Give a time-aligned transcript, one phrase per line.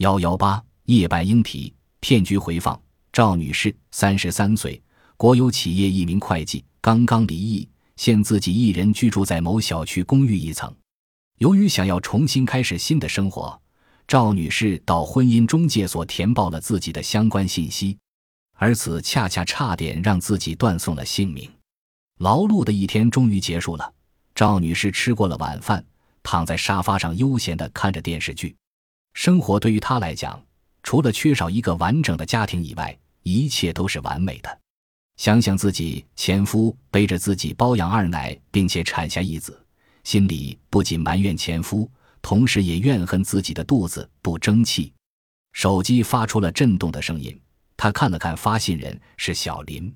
[0.00, 2.80] 幺幺八夜半莺啼，骗局回放。
[3.12, 4.82] 赵女士，三十三岁，
[5.18, 10.74] 国有企业一名会计，刚刚离异，现自己一人居住在某小区公寓一层。
[11.36, 13.60] 由于想要重新开始新的生活，
[14.08, 17.98] 赵女士到婚姻中介所填报了自己的相关信息，
[18.56, 21.46] 而此恰恰差点让自己断送了性命。
[22.20, 23.92] 劳碌的一天终于结束了，
[24.34, 25.84] 赵女士吃过了晚饭，
[26.22, 28.56] 躺在沙发上悠闲地看着电视剧。
[29.20, 30.42] 生活对于他来讲，
[30.82, 34.58] 除了缺少一个完整的家庭以外，一切都是完美的。
[35.18, 39.62] 想想自己前夫背着自己包养二奶，并且产下一子，
[40.04, 41.86] 心里不仅埋怨前夫，
[42.22, 44.90] 同时也怨恨自己的肚子不争气。
[45.52, 47.38] 手机发出了震动的声音，
[47.76, 49.94] 他看了看发信人是小林，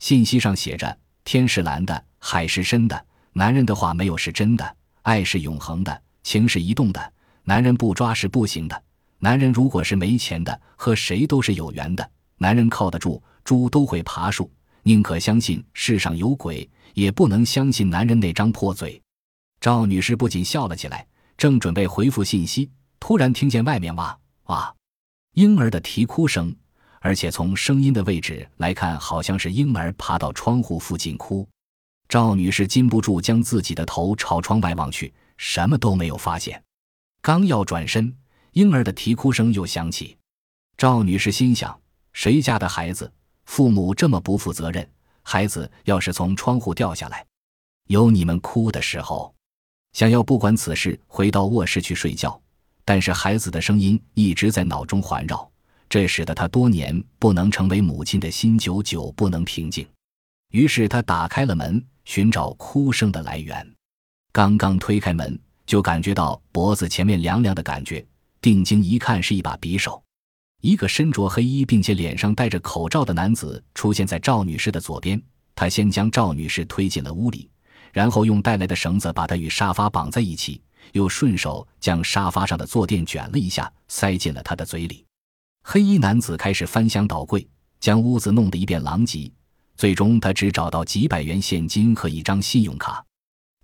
[0.00, 7.00] 信息上写着：“天是蓝的，海是深的，男人的话没有是真的，爱是永恒的，情是移动的。”
[7.48, 8.82] 男人不抓是不行的。
[9.20, 12.10] 男人如果是没钱的，和谁都是有缘的。
[12.38, 14.50] 男人靠得住，猪都会爬树。
[14.82, 19.00] 宁可相信世上有鬼，也不能相信男人那张破嘴。
[19.60, 24.74] 赵女士不仅笑了起来，正准备回复信息，突然听见外面哇哇
[25.34, 26.54] 婴儿的啼哭声，
[27.00, 31.48] 而且从声音的位置来看，好像是婴儿爬到窗户附近哭。
[32.08, 36.60] 赵女士禁不住将自己的头朝窗外望去，什么都没有发现。
[37.26, 38.16] 刚要转身，
[38.52, 40.16] 婴儿的啼哭声又响起。
[40.76, 41.76] 赵女士心想：
[42.12, 43.12] 谁家的孩子，
[43.46, 44.88] 父母这么不负责任？
[45.22, 47.26] 孩子要是从窗户掉下来，
[47.88, 49.34] 有你们哭的时候。
[49.92, 52.40] 想要不管此事，回到卧室去睡觉，
[52.84, 55.50] 但是孩子的声音一直在脑中环绕，
[55.88, 59.84] 这使得她多年不能成为母亲的心久久不能平静。
[60.52, 63.74] 于是她打开了门，寻找哭声的来源。
[64.30, 65.36] 刚刚推开门。
[65.66, 68.06] 就感觉到脖子前面凉凉的感觉，
[68.40, 70.02] 定睛一看，是一把匕首。
[70.62, 75.20] 一个身着黑衣并且脸上戴着口罩的男子出现在赵女士的左边。
[75.54, 77.48] 他先将赵女士推进了屋里，
[77.90, 80.60] 然后用带来的绳子把她与沙发绑在一起，
[80.92, 85.02] 又顺手将沙发上的坐垫卷了一下，塞进了她的嘴里。
[85.62, 87.48] 黑衣男子开始翻箱倒柜，
[87.80, 89.32] 将屋子弄得一片狼藉。
[89.76, 93.02] 最终，他只找到几百元现金和一张信用卡。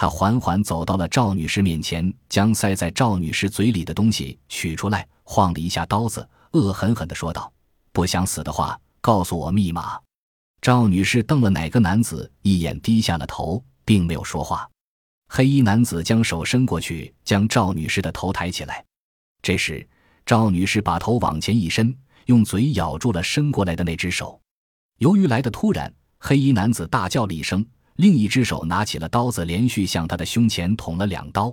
[0.00, 7.52] 他缓缓走到了赵女士面前，将塞在赵女士嘴里的东西取出来，晃了一下刀子，恶狠狠地说道
[7.90, 9.98] ：“不想死的话，告诉我密码。”
[10.62, 14.70] 赵女士瞪了哪个男子一眼，低下了头，并没有说话。
[15.30, 18.84] 黑衣男子将手伸过去，将赵女士的头抬起来。
[19.42, 19.84] 这时，
[20.24, 21.92] 赵女士把头往前一伸，
[22.26, 24.40] 用嘴咬住了伸过来的那只手。
[24.98, 27.66] 由于来的突然，黑衣男子大叫了一声。
[27.98, 31.52] 另一只手拿起了刀子，连续向他的胸前捅了两刀。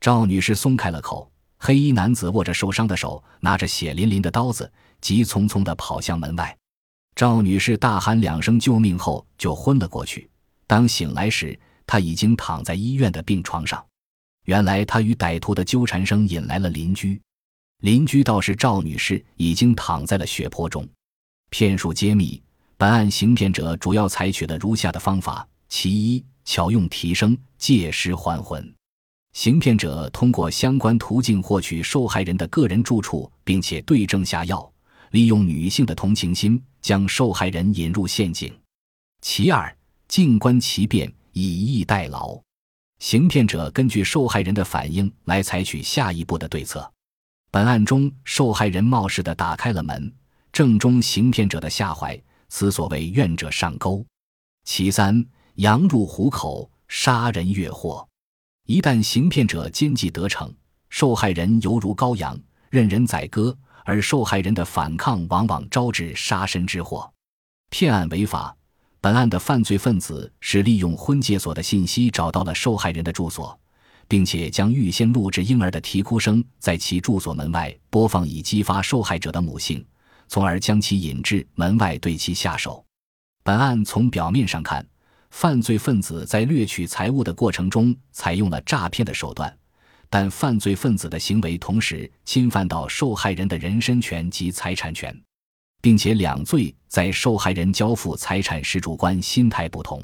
[0.00, 1.28] 赵女士松开了口，
[1.58, 6.56] 黑衣男子握着受伤的手，拿着血淋淋的刀子，急匆匆地跑向门外。
[7.16, 10.30] 赵女士大喊两声救命后就昏了过去。
[10.68, 13.84] 当醒来时，她已经躺在医院的病床上。
[14.44, 17.20] 原来，她与歹徒的纠缠声引来了邻居。
[17.78, 20.88] 邻居道是赵女士已经躺在了血泊中。
[21.50, 22.40] 骗术揭秘：
[22.76, 25.44] 本案行骗者主要采取了如下的方法。
[25.74, 28.74] 其一，巧用提升借尸还魂。
[29.32, 34.70] 行骗者通过相关途径获取受害人的个人住处，并且对症下药，
[35.12, 38.54] 利用女性的同情心将受害人引入陷阱。
[39.22, 39.74] 其二，
[40.08, 42.38] 静观其变，以逸待劳。
[42.98, 46.92] 行骗者根据受害人的反应来采取下一步的对策。
[47.50, 50.12] 本案中，受害人冒失地打开了门，
[50.52, 54.04] 正中行骗者的下怀，此所谓愿者上钩。
[54.64, 55.26] 其三。
[55.56, 58.08] 羊入虎口，杀人越货。
[58.66, 60.50] 一旦行骗者奸计得逞，
[60.88, 62.38] 受害人犹如羔羊，
[62.70, 63.54] 任人宰割，
[63.84, 67.12] 而受害人的反抗往往招致杀身之祸。
[67.68, 68.56] 骗案违法。
[69.00, 73.58] 本案的犯罪分子是利用婚介所的信息找到了受害人的住所，
[74.06, 79.84] 并且将预先录制婴儿的啼哭声在其住所门外播放，以激发受害者的母性，
[80.28, 82.84] 从而将其引至门外对其下手。
[83.42, 84.86] 本案从表面上看。
[85.32, 89.52] 犯罪分子在掠取财物的过程中采用了诈骗的手段，
[90.10, 95.18] 但犯罪分子的行为同时侵犯到受害人的人身权及财产权，
[95.80, 100.00] 并且两罪在受害人交付财产时主观心态不同。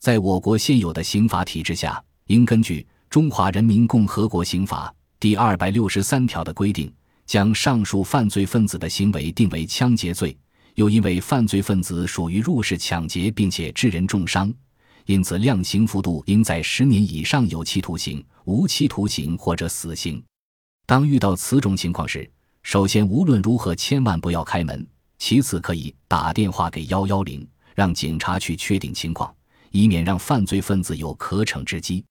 [0.00, 4.88] 在我国现有的刑法体制下，应根据《中华人民共和国刑法》
[5.20, 6.92] 第二百六十三条的规定，
[7.26, 10.36] 将上述犯罪分子的行为定为枪劫罪。
[10.74, 14.52] 又因为犯罪分子属于入室抢劫，并且致人重伤，
[15.06, 20.22] 因此量刑幅度应在十年以上有期徒刑、无期徒刑或者死刑。
[20.86, 22.28] 当遇到此种情况时，
[22.62, 24.84] 首先，无论如何千万不要开门；
[25.18, 29.34] 其次，可以打电话给幺幺零，让警察去确定情况，
[29.70, 32.04] 以免让犯罪分子有可乘之机。